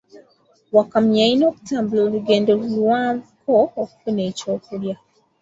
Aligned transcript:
Wakamunye 0.75 1.19
yalina 1.23 1.45
okutambula 1.51 2.01
olugendo 2.07 2.51
luwanvuko 2.73 3.51
okufuna 3.81 4.21
eky'okulya. 4.29 4.95